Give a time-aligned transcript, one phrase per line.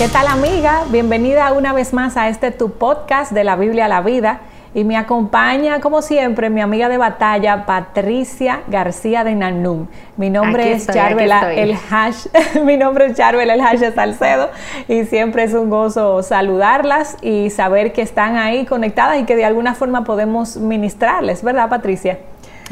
[0.00, 0.84] ¿Qué tal amiga?
[0.90, 4.40] Bienvenida una vez más a este tu podcast de la Biblia a la vida.
[4.72, 9.88] Y me acompaña, como siempre, mi amiga de batalla, Patricia García de Nanum.
[10.16, 12.28] Mi nombre es Charvela el Hash.
[12.64, 14.48] mi nombre es Charvela el Hash Salcedo.
[14.88, 19.44] Y siempre es un gozo saludarlas y saber que están ahí conectadas y que de
[19.44, 22.20] alguna forma podemos ministrarles, ¿verdad, Patricia?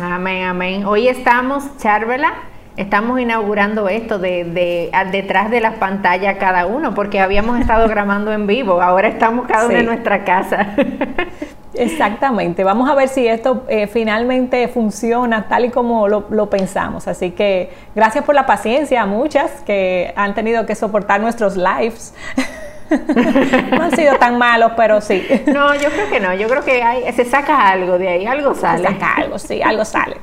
[0.01, 0.87] Amén, amén.
[0.87, 2.33] Hoy estamos, Charvela
[2.78, 8.46] estamos inaugurando esto de, detrás de las pantallas cada uno, porque habíamos estado grabando en
[8.46, 10.74] vivo, ahora estamos cada uno en nuestra casa.
[11.74, 17.06] Exactamente, vamos a ver si esto eh, finalmente funciona tal y como lo, lo, pensamos.
[17.06, 22.15] Así que gracias por la paciencia a muchas que han tenido que soportar nuestros lives.
[23.73, 25.27] no han sido tan malos, pero sí.
[25.46, 26.34] No, yo creo que no.
[26.34, 28.87] Yo creo que hay, se saca algo de ahí, algo sale.
[28.87, 30.16] Se saca algo, sí, algo sale.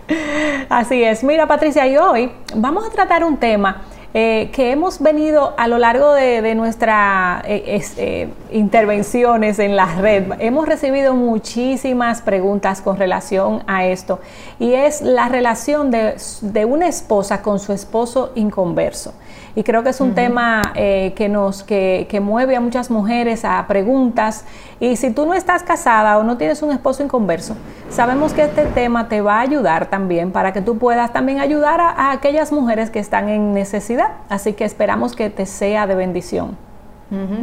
[0.69, 1.23] Así es.
[1.23, 3.81] Mira, Patricia, y hoy vamos a tratar un tema
[4.17, 10.31] eh, que hemos venido a lo largo de, nuestras eh, eh, intervenciones en la red,
[10.39, 14.21] hemos recibido muchísimas preguntas con relación a esto
[14.57, 19.13] y es la relación de, de una esposa con su esposo inconverso.
[19.55, 23.45] Y creo que es un tema eh, que nos que, que, mueve a muchas mujeres
[23.45, 24.45] a preguntas.
[24.81, 27.55] Y si tú no estás casada o no tienes un esposo inconverso,
[27.89, 31.79] sabemos que este tema te va a ayudar también para que tú puedas también ayudar
[31.79, 34.09] a, aquellas mujeres que están en necesidad.
[34.27, 36.57] Así que esperamos que te sea de bendición.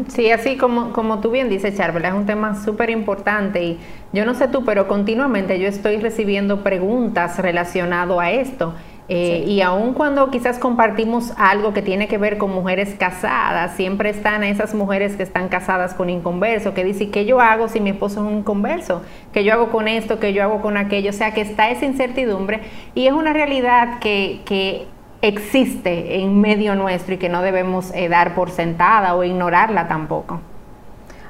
[0.09, 3.79] Sí, así como, como tú bien dices, Charvel, es un tema súper importante y
[4.13, 8.75] yo no sé tú, pero continuamente yo estoy recibiendo preguntas relacionadas a esto.
[9.15, 14.09] Eh, y aun cuando quizás compartimos algo que tiene que ver con mujeres casadas, siempre
[14.09, 17.91] están esas mujeres que están casadas con inconverso, que dicen, ¿qué yo hago si mi
[17.91, 19.03] esposo es un inconverso?
[19.35, 20.19] ¿Qué yo hago con esto?
[20.19, 21.11] ¿Qué yo hago con aquello?
[21.11, 22.61] O sea, que está esa incertidumbre
[22.95, 24.87] y es una realidad que, que
[25.21, 30.41] existe en medio nuestro y que no debemos eh, dar por sentada o ignorarla tampoco.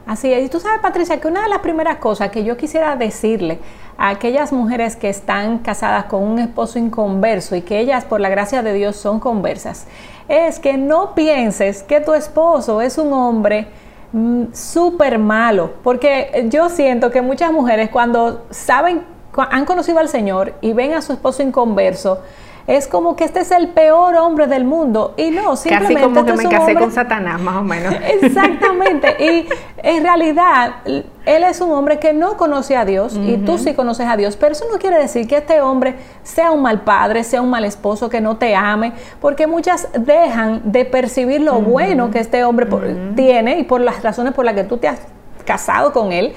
[0.07, 0.45] Así es.
[0.45, 3.61] Y tú sabes, Patricia, que una de las primeras cosas que yo quisiera decirle
[3.97, 8.29] a aquellas mujeres que están casadas con un esposo inconverso y que ellas, por la
[8.29, 9.87] gracia de Dios, son conversas,
[10.29, 13.69] es que no pienses que tu esposo es un hombre
[14.13, 15.73] mm, súper malo.
[15.85, 19.03] Porque yo siento que muchas mujeres cuando saben,
[19.37, 22.21] han conocido al Señor y ven a su esposo inconverso,
[22.67, 25.15] es como que este es el peor hombre del mundo.
[25.17, 25.95] Y no, simplemente.
[25.95, 27.95] Casi como que me casé con Satanás, más o menos.
[28.23, 29.17] Exactamente.
[29.19, 33.75] y en realidad, él es un hombre que no conoce a Dios y tú sí
[33.75, 34.37] conoces a Dios.
[34.37, 37.65] Pero eso no quiere decir que este hombre sea un mal padre, sea un mal
[37.65, 42.67] esposo, que no te ame, porque muchas dejan de percibir lo bueno que este hombre
[43.17, 45.01] tiene y por las razones por las que tú te has
[45.43, 46.35] casado con él,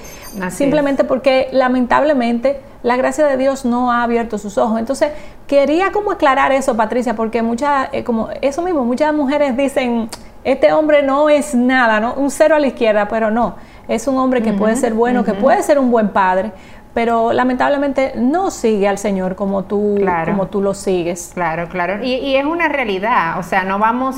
[0.50, 4.78] simplemente porque lamentablemente la gracia de Dios no ha abierto sus ojos.
[4.78, 5.10] Entonces,
[5.46, 10.08] quería como aclarar eso, Patricia, porque muchas, eh, como eso mismo, muchas mujeres dicen,
[10.44, 12.14] este hombre no es nada, ¿no?
[12.14, 13.56] Un cero a la izquierda, pero no,
[13.88, 16.52] es un hombre que puede ser bueno, que puede ser un buen padre,
[16.94, 21.32] pero lamentablemente no sigue al Señor como tú, como tú lo sigues.
[21.34, 22.04] Claro, claro.
[22.04, 24.16] Y, y, es una realidad, o sea, no vamos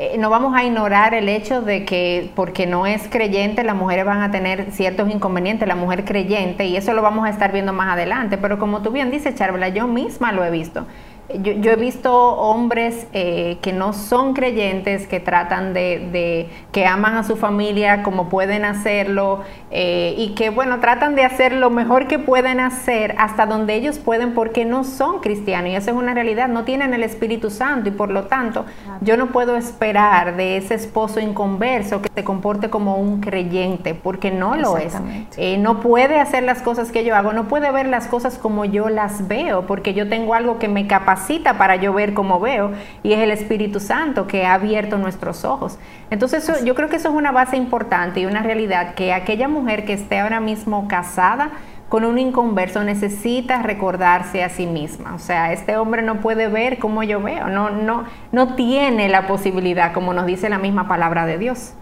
[0.00, 4.04] eh, no vamos a ignorar el hecho de que porque no es creyente las mujeres
[4.04, 7.72] van a tener ciertos inconvenientes, la mujer creyente, y eso lo vamos a estar viendo
[7.72, 10.86] más adelante, pero como tú bien dices, Charvela, yo misma lo he visto.
[11.34, 17.22] Yo, he visto hombres eh, que no son creyentes, que tratan de, que aman a
[17.22, 19.40] su familia como pueden hacerlo
[19.70, 23.98] eh, y que, bueno, tratan de hacer lo mejor que pueden hacer hasta donde ellos
[23.98, 27.90] pueden porque no son cristianos y eso es una realidad, no tienen el Espíritu Santo
[27.90, 28.64] y por lo tanto
[29.02, 34.30] yo no puedo esperar de ese esposo inconverso que se comporte como un creyente porque
[34.30, 34.94] no lo es.
[35.36, 38.64] Eh, no puede hacer las cosas que yo hago, no puede ver las cosas como
[38.64, 41.17] yo las veo porque yo tengo algo que me capacita
[41.58, 45.78] para yo ver como veo y es el Espíritu Santo que ha abierto nuestros ojos.
[46.10, 49.84] Entonces yo creo que eso es una base importante y una realidad que aquella mujer
[49.84, 51.50] que esté ahora mismo casada
[51.88, 55.14] con un inconverso necesita recordarse a sí misma.
[55.14, 59.26] O sea, este hombre no puede ver como yo veo, no, no, no tiene la
[59.26, 61.72] posibilidad, como nos dice la misma palabra de Dios.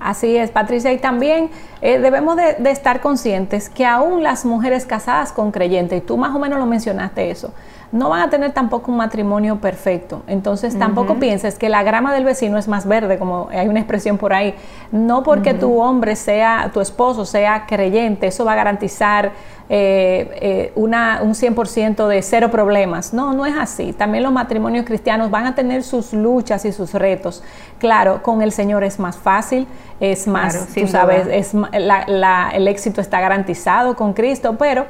[0.00, 1.50] Así es, Patricia, y también
[1.80, 6.18] eh, debemos de, de, estar conscientes que aún las mujeres casadas con creyentes, y tú
[6.18, 7.54] más o menos lo mencionaste eso,
[7.94, 10.24] no van a tener tampoco un matrimonio perfecto.
[10.26, 14.18] Entonces tampoco pienses que la grama del vecino es más verde, como hay una expresión
[14.18, 14.56] por ahí.
[14.90, 19.30] No porque tu hombre sea, tu esposo sea creyente, eso va a garantizar
[19.68, 23.14] eh, eh, una, un 100% de cero problemas.
[23.14, 23.92] No, no es así.
[23.92, 27.44] También los matrimonios cristianos van a tener sus luchas y sus retos.
[27.78, 29.68] Claro, con el Señor es más fácil,
[30.00, 34.86] es más, tú sabes, es, el éxito está garantizado con Cristo, pero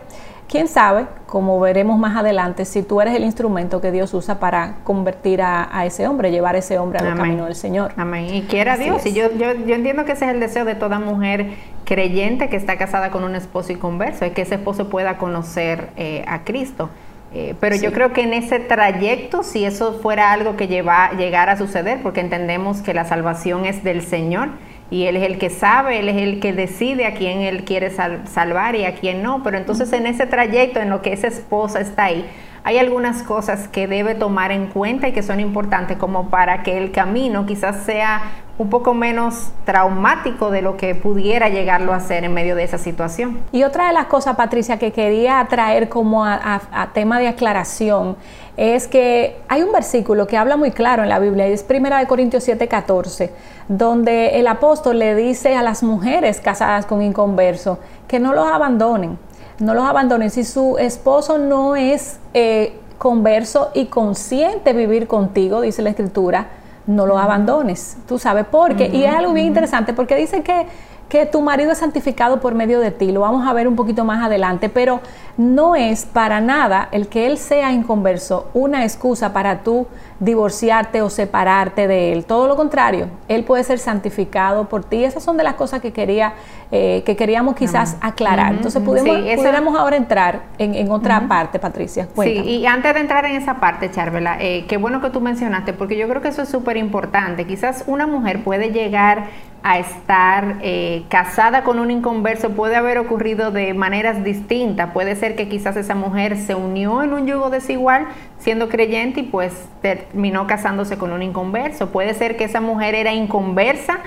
[0.49, 4.77] quién sabe, como veremos más adelante, si tú eres el instrumento que Dios usa para
[4.85, 7.93] convertir a, ese hombre, llevar a ese hombre al camino del Señor.
[7.97, 8.33] Amén.
[8.33, 9.05] Y quiera Dios.
[9.07, 11.55] Y yo, yo, yo entiendo que ese es el deseo de toda mujer
[11.85, 15.91] creyente que está casada con un esposo y converso, es que ese esposo pueda conocer
[15.97, 16.91] eh, a Cristo.
[17.37, 21.53] Eh, pero yo creo que en ese trayecto, si eso fuera algo que lleva, llegara
[21.53, 24.51] a suceder, porque entendemos que la salvación es del Señor
[24.91, 27.91] y Él es el que sabe, Él es el que decide a quién Él quiere
[27.91, 31.81] salvar y a quién no, pero entonces en ese trayecto en lo que esa esposa
[31.81, 32.25] está ahí,
[32.67, 36.79] hay algunas cosas que debe tomar en cuenta y que son importantes como para que
[36.79, 38.23] el camino quizás sea
[38.57, 42.79] un poco menos traumático de lo que pudiera llegarlo a ser en medio de esa
[42.79, 43.41] situación.
[43.53, 48.17] Y otra de las cosas, Patricia, que quería traer como a, tema de aclaración
[48.57, 52.45] es que hay un versículo que habla muy claro en la Biblia, es 1 Corintios
[52.45, 53.31] 7, 14,
[53.69, 59.19] donde el apóstol le dice a las mujeres casadas con inconverso que no los abandonen,
[59.59, 60.31] no los abandonen.
[60.31, 66.49] Si su esposo no es eh, converso y consciente vivir contigo, dice la escritura,
[66.87, 68.89] no lo abandones, tú sabes por qué.
[68.93, 70.67] Y es algo bien interesante porque dice que
[71.09, 74.05] que tu marido es santificado por medio de ti, lo vamos a ver un poquito
[74.05, 75.01] más adelante, pero
[75.37, 79.87] no es para nada el que él sea inconverso una excusa para tú
[80.21, 82.25] divorciarte o separarte de él.
[82.25, 85.05] Todo lo contrario, él puede ser santificado por ti.
[85.05, 86.35] Esas son de las cosas que quería
[86.77, 88.53] eh, que queríamos quizás aclarar.
[88.53, 92.09] Entonces pudimos, pudiéramos ahora entrar en, otra parte, Patricia.
[92.21, 95.73] Sí, y antes de entrar en esa parte, Charvela, eh, qué bueno que tú mencionaste,
[95.73, 97.47] porque yo creo que eso es súper importante.
[97.47, 99.27] Quizás una mujer puede llegar
[99.67, 104.93] a estar eh, casada con un inconverso puede haber ocurrido de maneras distintas.
[104.93, 108.07] Puede ser que quizás esa mujer se unió en un yugo desigual
[108.39, 111.89] siendo creyente y pues terminó casándose con un inconverso.
[111.89, 114.01] Puede ser que esa mujer era inconversa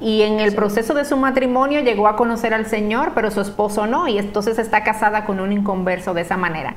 [0.00, 3.86] y en el proceso de su matrimonio llegó a conocer al Señor, pero su esposo
[3.86, 6.74] no, y entonces está casada con un inconverso de esa manera.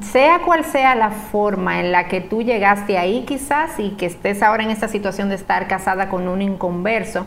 [0.00, 4.42] Sea cual sea la forma en la que tú llegaste ahí quizás y que estés
[4.42, 7.26] ahora en esta situación de estar casada con un inconverso,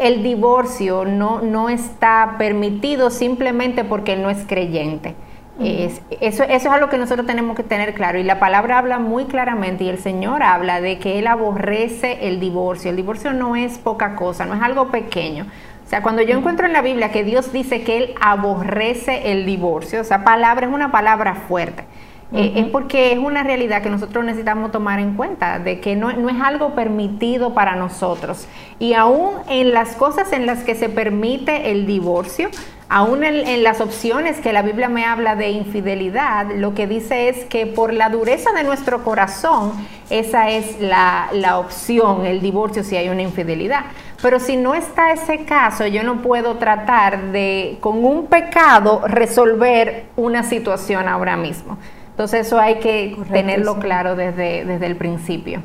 [0.00, 5.14] el divorcio no, no está permitido simplemente porque él no es creyente.
[5.60, 8.18] eso, eso es algo que nosotros tenemos que tener claro.
[8.18, 12.40] Y la palabra habla muy claramente, y el Señor habla de que Él aborrece el
[12.40, 12.90] divorcio.
[12.90, 15.46] El divorcio no es poca cosa, no es algo pequeño.
[15.84, 19.44] O sea, cuando yo encuentro en la Biblia que Dios dice que Él aborrece el
[19.44, 21.84] divorcio, esa palabra es una palabra fuerte.
[22.32, 26.10] Eh, es porque es una realidad que nosotros necesitamos tomar en cuenta, de que no,
[26.10, 28.46] es algo permitido para nosotros.
[28.78, 32.48] Y aún en las cosas en las que se permite el divorcio,
[32.88, 37.44] aún en, las opciones que la Biblia me habla de infidelidad, lo que dice es
[37.46, 39.72] que por la dureza de nuestro corazón,
[40.08, 43.86] esa es la, la opción, el divorcio si hay una infidelidad.
[44.22, 50.06] Pero si no está ese caso, yo no puedo tratar de, con un pecado, resolver
[50.16, 51.78] una situación ahora mismo.
[52.20, 55.62] Entonces eso hay que tenerlo claro desde, desde el principio.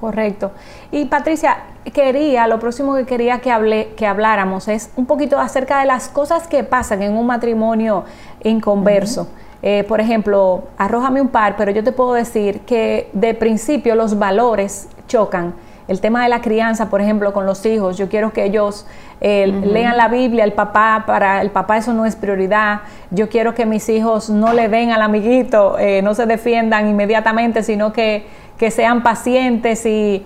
[0.00, 0.52] Correcto.
[0.90, 1.58] Y Patricia,
[1.92, 6.08] quería, lo próximo que quería que, hable, que habláramos es un poquito acerca de las
[6.08, 8.04] cosas que pasan en un matrimonio
[8.42, 9.28] inconverso.
[9.60, 14.18] Eh, por ejemplo, arrójame un par, pero yo te puedo decir que de principio los
[14.18, 15.52] valores chocan
[15.86, 18.86] el tema de la crianza, por ejemplo, con los hijos, yo quiero que ellos
[19.20, 22.80] eh, lean la Biblia, el papá, para el papá eso no es prioridad.
[23.10, 27.62] Yo quiero que mis hijos no le den al amiguito, eh, no se defiendan inmediatamente,
[27.62, 28.26] sino que,
[28.58, 30.24] que sean pacientes y,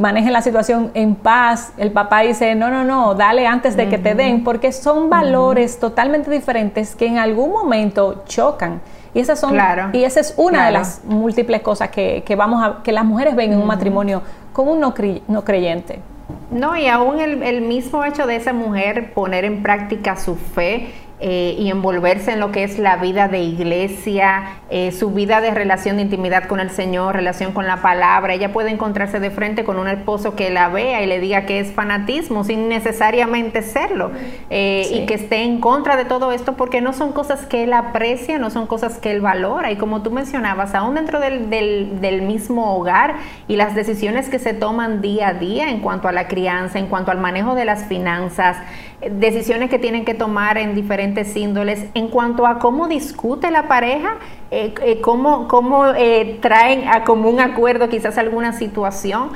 [0.00, 1.72] manejen la situación en paz.
[1.76, 5.80] El papá dice, no, no, no, dale antes de que te den, porque son valores
[5.80, 8.80] totalmente diferentes que en algún momento chocan.
[9.12, 9.56] Y esas son
[9.92, 13.34] y esa es una de las múltiples cosas que, que, vamos a, que las mujeres
[13.34, 14.22] ven en un matrimonio
[14.56, 14.94] con un no,
[15.28, 15.98] no creyente.
[16.50, 20.94] No, y aún el, el, mismo hecho de esa mujer poner en práctica su fe
[21.18, 25.50] eh, y envolverse en lo que es la vida de iglesia, eh, su vida de
[25.50, 28.34] relación de intimidad con el Señor, relación con la palabra.
[28.34, 31.58] Ella puede encontrarse de frente con un esposo que la vea y le diga que
[31.58, 34.10] es fanatismo sin necesariamente serlo
[34.50, 37.72] eh, y que esté en contra de todo esto porque no son cosas que él
[37.72, 39.72] aprecia, no son cosas que él valora.
[39.72, 43.14] Y como tú mencionabas, aún dentro del, del, del mismo hogar
[43.48, 46.88] y las decisiones que se toman día a día en cuanto a la crianza, en
[46.88, 48.58] cuanto al manejo de las finanzas,
[49.00, 51.86] decisiones que tienen que tomar en diferentes índoles.
[51.94, 54.16] En cuanto a cómo discute la pareja,
[54.50, 59.30] eh, eh, cómo, cómo eh, traen a común acuerdo quizás alguna situación,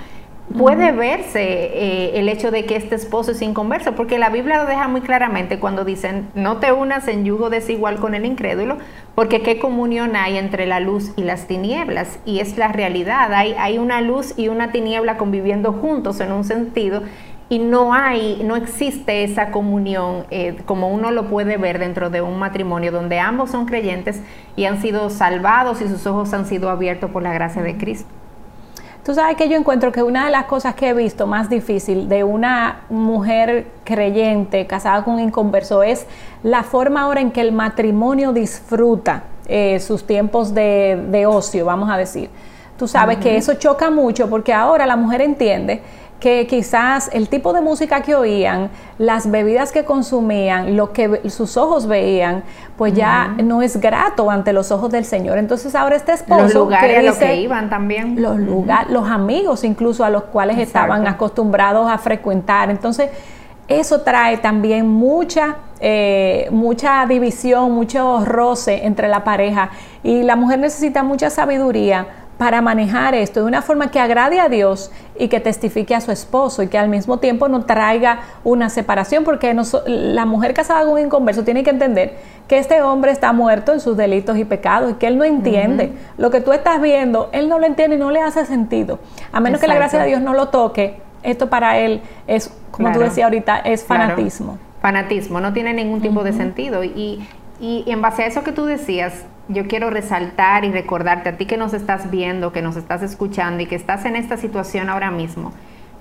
[0.57, 4.88] puede verse el hecho de que este esposo es inconverso, porque la Biblia lo deja
[4.88, 8.79] muy claramente cuando dicen, no te unas en yugo desigual con el incrédulo,
[9.14, 13.55] porque qué comunión hay entre la luz y las tinieblas, y es la realidad, hay,
[13.61, 17.05] hay una luz y una tiniebla conviviendo juntos en un sentido,
[17.50, 22.23] y no hay, no existe esa comunión eh, como uno lo puede ver dentro de
[22.23, 24.21] un matrimonio donde ambos son creyentes
[24.54, 28.09] y han sido salvados y sus ojos han sido abiertos por la gracia de Cristo.
[29.04, 32.09] Tú sabes que yo encuentro que una de las cosas que he visto más difícil
[32.09, 36.07] de una mujer creyente casada con un inconverso es
[36.45, 41.97] la forma ahora en que el matrimonio disfruta eh, sus tiempos de, ocio, vamos a
[41.97, 42.30] decir.
[42.78, 45.83] Tú sabes que eso choca mucho porque ahora la mujer entiende
[46.21, 51.57] que quizás el tipo de música que oían, las bebidas que consumían, lo que sus
[51.57, 52.45] ojos veían,
[52.77, 55.39] pues ya no es grato ante los ojos del Señor.
[55.39, 59.65] Entonces ahora este esposo los lugares a los que iban también, los lugares, los amigos
[59.65, 62.71] incluso a los cuales estaban acostumbrados a frecuentar.
[62.71, 63.11] Entonces
[63.67, 69.71] eso trae también mucha eh, mucha división, mucho roce entre la pareja.
[70.03, 72.07] Y la mujer necesita mucha sabiduría
[72.40, 76.11] para manejar esto de una forma que agrade a Dios y que testifique a su
[76.11, 79.54] esposo y que al mismo tiempo no traiga una separación, porque
[79.85, 82.16] la mujer casada con un inconverso tiene que entender
[82.49, 85.92] que este hombre está muerto en sus delitos y pecados y que él no entiende.
[86.16, 89.00] Lo que tú estás viendo, él no lo entiende y no le hace sentido.
[89.32, 92.90] A menos que la gracia de Dios no lo toque, esto para él es, como
[92.92, 94.56] tú decías ahorita, es fanatismo.
[94.80, 96.85] Fanatismo, no tiene ningún tipo de sentido.
[96.85, 97.23] Y,
[97.61, 101.47] y en base a eso que tú decías, yo quiero resaltar y recordarte a ti
[101.47, 105.11] que nos estás viendo, que nos estás escuchando y que estás en esta situación ahora
[105.11, 105.52] mismo.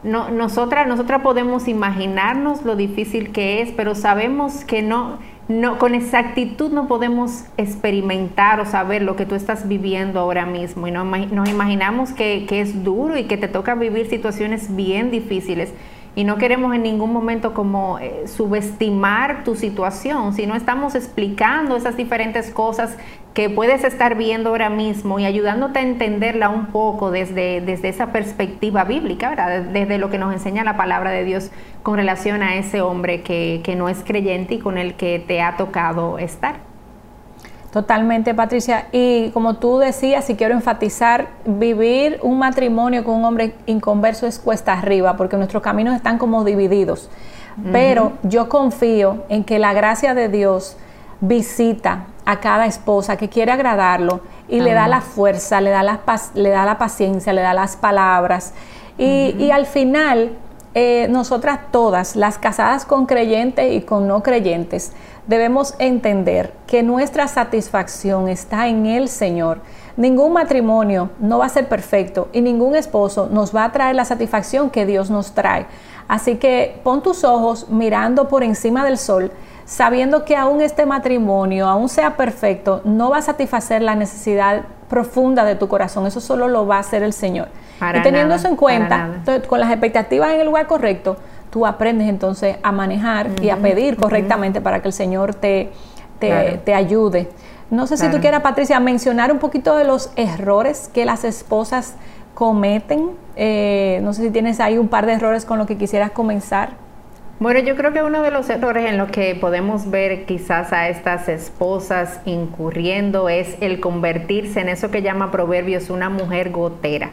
[0.03, 5.18] No, nosotras, nosotras podemos imaginarnos lo difícil que es, pero sabemos que no,
[5.50, 10.88] no, con exactitud no podemos experimentar o saber lo que tú estás viviendo ahora mismo.
[10.88, 15.12] Y no, nos imaginamos que, que es duro y que te toca vivir situaciones bien
[15.12, 15.74] difíciles
[16.16, 21.96] y no queremos en ningún momento como eh, subestimar tu situación, sino estamos explicando esas
[21.98, 22.98] diferentes cosas
[23.34, 28.12] que puedes estar viendo ahora mismo y ayudándote a entenderla un poco desde, desde esa
[28.12, 29.62] perspectiva bíblica, ¿verdad?
[29.62, 31.51] desde lo que nos enseña la palabra de Dios
[31.84, 35.42] con relación a ese hombre que, que no es creyente y con el que te
[35.42, 36.69] ha tocado estar.
[37.72, 38.88] Totalmente, Patricia.
[38.92, 44.40] Y como tú decías, y quiero enfatizar, vivir un matrimonio con un hombre inconverso es
[44.40, 47.10] cuesta arriba, porque nuestros caminos están como divididos.
[47.72, 50.78] Pero yo confío en que la gracia de Dios
[51.20, 56.00] visita a cada esposa que quiere agradarlo y le da la fuerza, le da la,
[56.36, 58.54] le da la paciencia, le da las palabras.
[58.98, 60.32] Y, al final,
[60.74, 64.94] eh, nosotras todas, las casadas con creyentes y con no creyentes,
[65.30, 69.62] debemos entender que nuestra satisfacción está en el Señor.
[69.96, 74.06] Ningún matrimonio no va a ser perfecto y ningún esposo nos va a traer la
[74.06, 75.68] satisfacción que Dios nos trae.
[76.08, 79.32] Así que pon tus ojos mirando por encima del sol,
[79.66, 85.46] sabiendo que aún este matrimonio, aún sea perfecto, no va a satisfacer la necesidad profunda
[85.46, 86.08] de tu corazón.
[86.08, 87.50] Eso solo lo va a hacer el Señor.
[87.80, 91.18] y teniendo eso en cuenta, con las expectativas en el lugar correcto,
[91.50, 95.72] tú aprendes entonces a manejar y a pedir correctamente para que el Señor te,
[96.20, 97.29] te, ayude.
[97.70, 101.96] No sé si tú quieras, Patricia, mencionar un poquito de los errores que las esposas
[102.34, 103.12] cometen.
[103.36, 106.72] Eh, no sé si tienes ahí un par de errores con los que quisieras comenzar.
[107.39, 110.89] Bueno, yo creo que uno de los errores en los que podemos ver quizás a
[110.89, 117.12] estas esposas incurriendo es el convertirse en eso que llama Proverbios una mujer gotera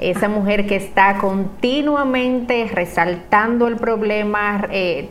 [0.00, 5.10] esa mujer que está continuamente resaltando el problema, eh,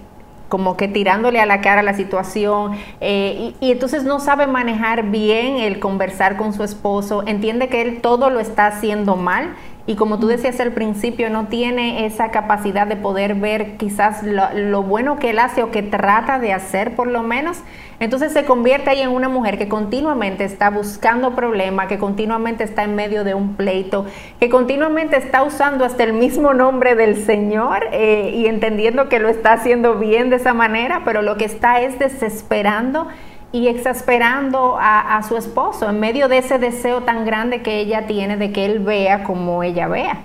[0.49, 5.11] como que tirándole a la cara la situación eh, y, y, entonces no sabe manejar
[5.11, 9.55] bien el conversar con su esposo, entiende que él todo lo está haciendo mal
[9.87, 14.83] y como tú decías al principio, no tiene esa capacidad de poder ver quizás lo,
[14.83, 17.57] bueno que él hace o que trata de hacer por lo menos,
[17.99, 22.83] entonces se convierte ahí en una mujer que continuamente está buscando problemas, que continuamente está
[22.83, 24.05] en medio de un pleito,
[24.39, 29.27] que continuamente está usando hasta el mismo nombre del Señor eh, y entendiendo que lo
[29.27, 33.07] está haciendo bien de esa manera, pero lo que está es desesperando
[33.51, 38.37] y exasperando a, su esposo en medio de ese deseo tan grande que ella tiene
[38.37, 40.21] de que él vea como ella vea.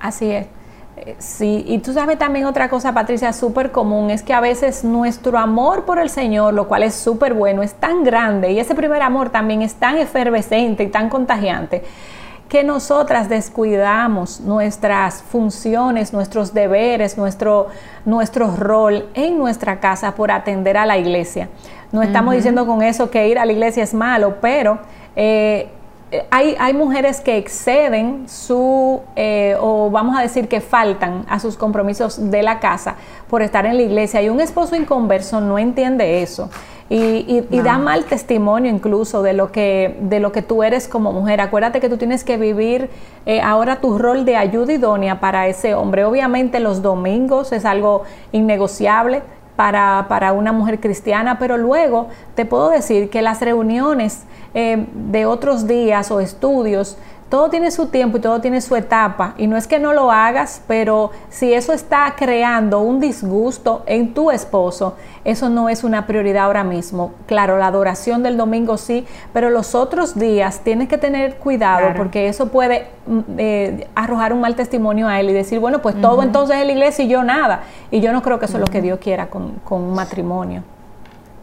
[0.00, 0.46] Así es.
[0.96, 4.84] Eh, sí, y tú sabes también otra cosa, Patricia, súper común, es que a veces
[4.84, 8.74] nuestro amor por el Señor, lo cual es súper bueno, es tan grande y ese
[8.74, 11.82] primer amor también es tan efervescente y tan contagiante
[12.52, 17.68] que nosotras descuidamos nuestras funciones, nuestros deberes, nuestro,
[18.04, 21.48] nuestro rol en nuestra casa por atender a la iglesia.
[21.92, 24.80] No estamos diciendo con eso que ir a la iglesia es malo, pero
[25.16, 25.70] eh, eh,
[26.30, 31.56] hay, hay, mujeres que exceden su, eh, o vamos a decir que faltan a sus
[31.56, 32.96] compromisos de la casa
[33.28, 36.50] por estar en la iglesia y un esposo inconverso no entiende eso.
[36.94, 41.40] Y, da mal testimonio incluso de lo, que, de lo que tú eres como mujer.
[41.40, 42.90] Acuérdate que tú tienes que vivir
[43.24, 46.04] eh, ahora tu rol de ayuda idónea para ese hombre.
[46.04, 48.02] Obviamente los domingos es algo
[48.32, 49.22] innegociable
[49.62, 55.24] para, para una mujer cristiana, pero luego te puedo decir que las reuniones eh, de
[55.24, 56.98] otros días o estudios
[57.32, 59.32] todo tiene su tiempo y todo tiene su etapa.
[59.38, 64.12] Y no es que no lo hagas, pero si eso está creando un disgusto en
[64.12, 67.12] tu esposo, eso no es una prioridad ahora mismo.
[67.24, 72.28] Claro, la adoración del domingo sí, pero los otros días tienes que tener cuidado porque
[72.28, 76.22] eso puede mm, eh, arrojar un mal testimonio a él y decir, bueno, pues todo
[76.22, 77.62] entonces es la iglesia y yo nada.
[77.90, 80.64] Y yo no creo que eso es lo que Dios quiera con, con un matrimonio.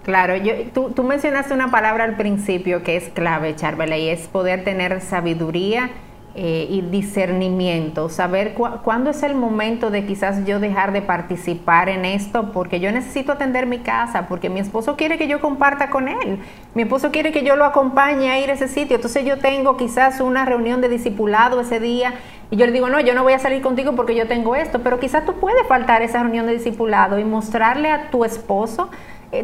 [0.10, 4.64] Claro, yo, tú, mencionaste una palabra al principio que es clave, Charvela, y es poder
[4.64, 5.92] tener sabiduría
[6.34, 12.06] eh, y discernimiento, saber cuándo es el momento de quizás yo dejar de participar en
[12.06, 16.08] esto, porque yo necesito atender mi casa, porque mi esposo quiere que yo comparta con
[16.08, 16.40] él,
[16.74, 19.78] mi esposo quiere que yo lo acompañe a ir a ese sitio, entonces yo tengo
[19.78, 22.16] quizás una reunión de discipulado ese día
[22.50, 24.80] y yo le digo, no, yo no voy a salir contigo porque yo tengo esto,
[24.80, 28.90] pero quizás tú puedes faltar esa reunión de discipulado y mostrarle a tu esposo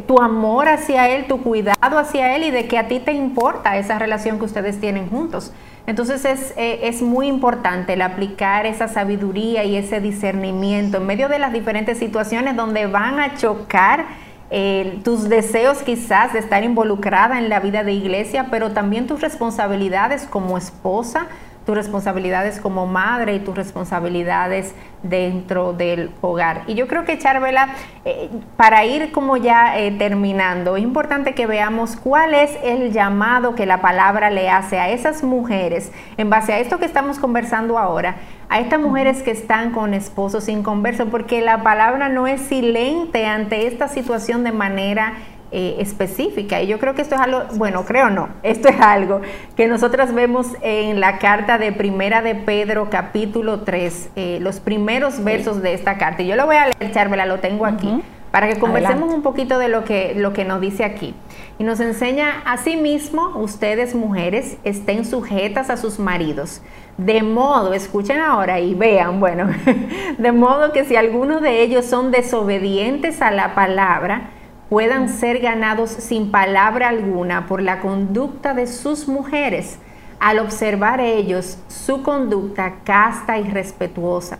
[0.07, 3.77] tu amor hacia Él, tu cuidado hacia Él y de que a ti te importa
[3.77, 5.53] esa relación que ustedes tienen juntos.
[5.87, 11.29] Entonces es, eh, es, muy importante el aplicar esa sabiduría y ese discernimiento en medio
[11.29, 14.05] de las diferentes situaciones donde van a chocar
[14.51, 19.21] eh, tus deseos quizás de estar involucrada en la vida de iglesia, pero también tus
[19.21, 21.27] responsabilidades como esposa,
[21.65, 26.63] tus responsabilidades como madre y tus responsabilidades dentro del hogar.
[26.67, 27.69] Y yo creo que Charvela,
[28.05, 33.55] eh, para ir como ya eh, terminando, es importante que veamos cuál es el llamado
[33.55, 37.77] que la palabra le hace a esas mujeres en base a esto que estamos conversando
[37.77, 38.17] ahora,
[38.49, 43.67] a estas mujeres que están con esposos inconversos, porque la palabra no es silente ante
[43.67, 45.13] esta situación de manera
[45.57, 46.61] eh, específica.
[46.61, 49.21] Y yo creo que esto es algo, bueno, creo no, esto es algo
[49.55, 55.23] que nosotras vemos en la carta de Primera de Pedro, capítulo 3, eh, los primeros
[55.23, 56.23] versos de esta carta.
[56.23, 59.57] Y yo lo voy a leer, Charmela, lo tengo aquí, para que conversemos un poquito
[59.57, 61.15] de lo que, lo que nos dice aquí.
[61.57, 66.61] Y nos enseña, asimismo, ustedes mujeres estén sujetas a sus maridos.
[66.97, 69.47] De modo, escuchen ahora y vean, bueno,
[70.17, 74.31] de modo que si algunos de ellos son desobedientes a la palabra,
[74.75, 79.79] puedan ser ganados sin palabra alguna por la conducta de sus mujeres,
[80.19, 84.37] al observar ellos su conducta casta y respetuosa.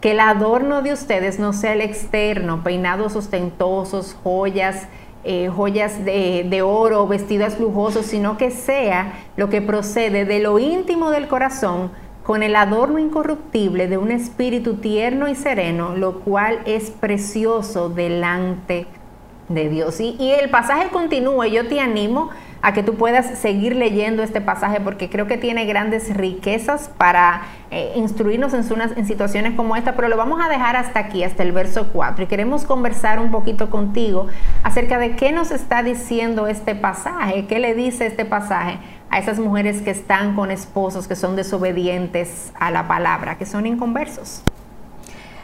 [0.00, 4.86] Que el adorno de ustedes no sea el externo, peinados ostentosos, joyas,
[5.24, 10.60] eh, joyas de, de oro, vestidos lujosos, sino que sea lo que procede de lo
[10.60, 11.90] íntimo del corazón,
[12.22, 18.86] con el adorno incorruptible de un espíritu tierno y sereno, lo cual es precioso delante
[18.86, 19.01] de
[19.48, 20.00] Dios.
[20.00, 22.30] Y, el pasaje continúa, yo te animo
[22.62, 27.42] a que tú puedas seguir leyendo este pasaje porque creo que tiene grandes riquezas para
[27.72, 28.64] eh, instruirnos en,
[28.96, 32.24] en, situaciones como esta, pero lo vamos a dejar hasta aquí, hasta el verso 4.
[32.24, 34.28] Y queremos conversar un poquito contigo
[34.62, 38.78] acerca de qué nos está diciendo este pasaje, qué le dice este pasaje
[39.10, 43.66] a esas mujeres que están con esposos que son desobedientes a la palabra, que son
[43.66, 44.42] inconversos.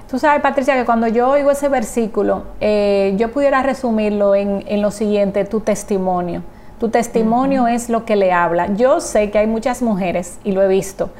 [0.09, 4.91] Tú sabes, Patricia, que cuando yo oigo ese versículo, eh, yo pudiera resumirlo en, lo
[4.91, 6.43] siguiente, tu testimonio.
[6.81, 8.69] Tu testimonio es lo que le habla.
[8.75, 11.11] Yo sé que hay muchas mujeres, y lo he visto,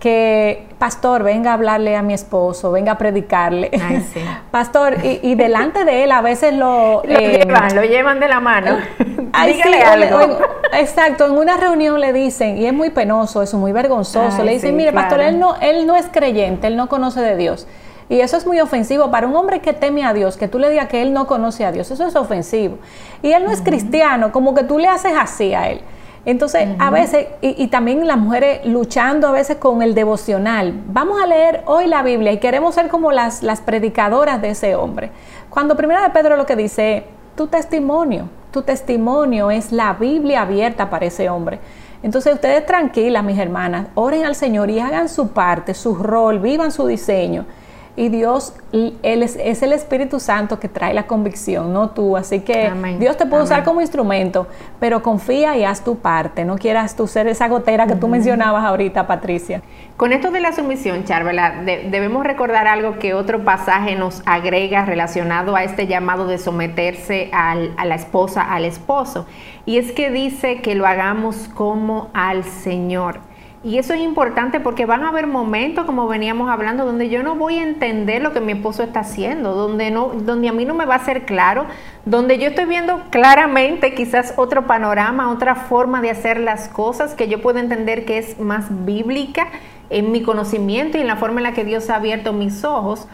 [0.00, 3.70] que, pastor, venga a hablarle a mi esposo, venga a predicarle.
[4.50, 7.02] pastor, y, delante de él a veces lo...
[7.04, 8.78] Lo, eh, llevan, lo llevan de la mano.
[9.46, 10.38] Dígale algo.
[10.72, 14.74] exacto, en una reunión le dicen, y es muy penoso, eso muy vergonzoso, le dicen,
[14.74, 17.68] mire, pastor, él no, él no es creyente, él no conoce de Dios.
[18.12, 20.68] Y eso es muy ofensivo para un hombre que teme a Dios, que tú le
[20.68, 22.76] digas que él no conoce a Dios, eso es ofensivo.
[23.22, 25.80] Y él no es cristiano, como que tú le haces así a él.
[26.26, 30.74] Entonces, a veces, y, también las mujeres luchando a veces con el devocional.
[30.88, 34.74] Vamos a leer hoy la Biblia y queremos ser como las, las predicadoras de ese
[34.74, 35.10] hombre.
[35.48, 40.90] Cuando primero de Pedro lo que dice, tu testimonio, tu testimonio es la Biblia abierta
[40.90, 41.60] para ese hombre.
[42.02, 46.72] Entonces, ustedes tranquilas, mis hermanas, oren al Señor y hagan su parte, su rol, vivan
[46.72, 47.46] su diseño
[47.94, 52.16] y Dios él es, el Espíritu Santo que trae la convicción, no tú.
[52.16, 54.46] Así que Dios te puede usar como instrumento,
[54.80, 56.44] pero confía y haz tu parte.
[56.44, 59.60] No quieras tú ser esa gotera que tú mencionabas ahorita, Patricia.
[59.98, 65.54] Con esto de la sumisión, Charvela, debemos recordar algo que otro pasaje nos agrega relacionado
[65.54, 69.26] a este llamado de someterse a la esposa, al esposo.
[69.66, 73.31] Y es que dice que lo hagamos como al Señor.
[73.64, 77.36] Y eso es importante porque van a haber momentos, como veníamos hablando, donde yo no
[77.36, 80.74] voy a entender lo que mi esposo está haciendo, donde, no, donde a mí no
[80.74, 81.66] me va a ser claro,
[82.04, 87.28] donde yo estoy viendo claramente quizás otro panorama, otra forma de hacer las cosas que
[87.28, 89.46] yo puedo entender que es más bíblica
[89.90, 93.06] en mi conocimiento y en la forma en la que Dios ha abierto mis ojos,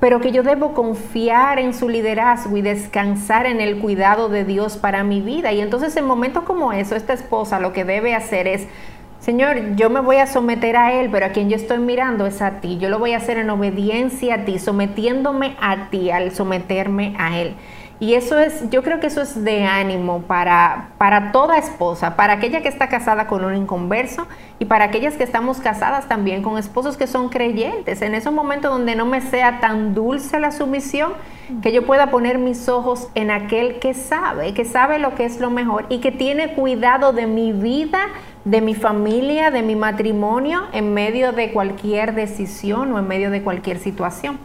[0.00, 4.76] pero que yo debo confiar en su liderazgo y descansar en el cuidado de Dios
[4.76, 5.52] para mi vida.
[5.52, 8.66] Y entonces en momentos como eso, esta esposa lo que debe hacer es
[9.22, 12.42] Señor, yo me voy a someter a Él, pero a quien yo estoy mirando es
[12.42, 12.78] a ti.
[12.78, 17.38] Yo lo voy a hacer en obediencia a ti, sometiéndome a ti al someterme a
[17.38, 17.54] Él.
[18.00, 22.32] Y eso es, yo creo que eso es de ánimo para, para toda esposa, para
[22.32, 24.26] aquella que está casada con un inconverso
[24.58, 28.02] y para aquellas que estamos casadas también con esposos que son creyentes.
[28.02, 31.12] En esos momentos donde no me sea tan dulce la sumisión,
[31.62, 35.38] que yo pueda poner mis ojos en aquel que sabe, que sabe lo que es
[35.38, 38.00] lo mejor y que tiene cuidado de mi vida,
[38.44, 43.42] de mi familia, de mi matrimonio en medio de cualquier decisión o en medio de
[43.42, 44.38] cualquier situación.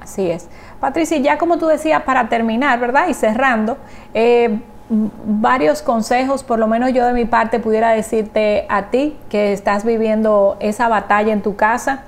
[0.00, 0.48] Así es.
[0.80, 3.08] Patricia, ya como tú decías, para terminar, ¿verdad?
[3.08, 3.76] Y cerrando,
[4.14, 9.52] eh, varios consejos, por lo menos yo de mi parte pudiera decirte a ti que
[9.52, 12.04] estás viviendo esa batalla en tu casa,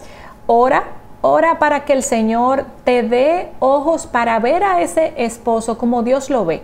[0.47, 0.85] ora,
[1.21, 6.31] ora para que el Señor te dé ojos para ver a ese esposo como Dios
[6.31, 6.63] lo ve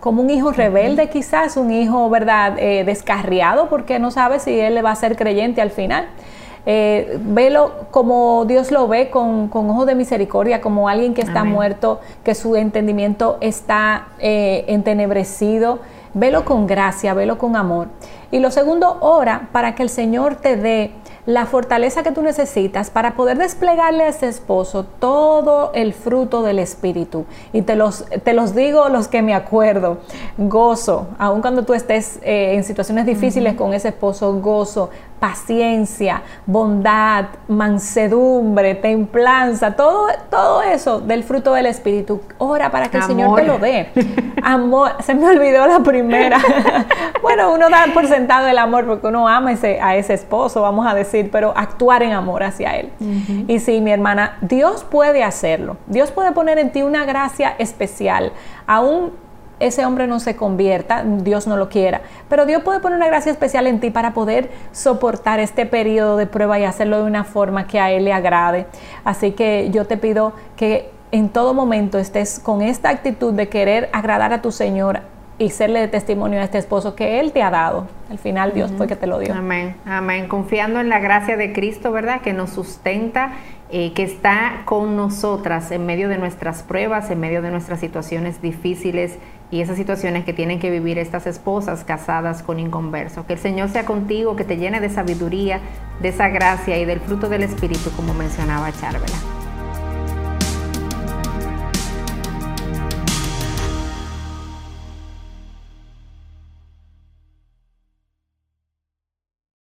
[0.00, 4.74] como un hijo rebelde quizás, un hijo, ¿verdad?, eh, descarriado porque no sabe si él
[4.74, 6.06] le va a ser creyente al final.
[6.66, 11.42] Eh, velo como Dios lo ve, con, con ojos de misericordia, como alguien que está
[11.42, 15.78] muerto, que su entendimiento está eh, entenebrecido.
[16.14, 17.88] Velo con gracia, velo con amor.
[18.30, 20.92] Y lo segundo, ora para que el Señor te dé
[21.28, 26.58] la fortaleza que tú necesitas para poder desplegarle a ese esposo todo el fruto del
[26.58, 27.26] Espíritu.
[27.52, 29.98] Y te los, te los digo los que me acuerdo,
[30.38, 34.88] gozo, aun cuando tú estés eh, en situaciones difíciles con ese esposo, gozo,
[35.20, 42.20] paciencia, bondad, mansedumbre, templanza, todo, todo eso del fruto del Espíritu.
[42.38, 43.90] Ora para que el Señor te lo dé.
[44.42, 46.38] Amor, se me olvidó la primera.
[47.22, 50.86] bueno, uno da por sentado el amor porque uno ama ese, a ese esposo, vamos
[50.86, 52.90] a decir, pero actuar en amor hacia él.
[53.48, 55.76] Y sí, mi hermana, Dios puede hacerlo.
[55.86, 58.32] Dios puede poner en ti una gracia especial,
[58.66, 59.12] aún
[59.60, 62.02] ese hombre no se convierta, Dios no lo quiera.
[62.28, 66.26] Pero Dios puede poner una gracia especial en ti para poder soportar este periodo de
[66.26, 68.66] prueba y hacerlo de una forma que a Él le agrade.
[69.04, 73.88] Así que yo te pido que en todo momento estés con esta actitud de querer
[73.92, 75.00] agradar a tu Señor
[75.38, 77.86] y serle de testimonio a este esposo que Él te ha dado.
[78.10, 79.34] Al final Dios fue que te lo dio.
[79.34, 80.26] Amén, amén.
[80.26, 82.20] Confiando en la gracia de Cristo, ¿verdad?
[82.22, 83.32] Que nos sustenta,
[83.70, 88.42] eh, que está con nosotras en medio de nuestras pruebas, en medio de nuestras situaciones
[88.42, 89.18] difíciles
[89.50, 93.26] y esas situaciones que tienen que vivir estas esposas casadas con inconverso.
[93.26, 95.60] Que el Señor sea contigo, que te llene de sabiduría,
[96.00, 99.37] de esa gracia y del fruto del Espíritu, como mencionaba Charvela.